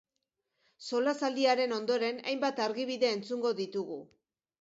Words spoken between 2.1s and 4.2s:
hainbat argibide entzungo ditugu.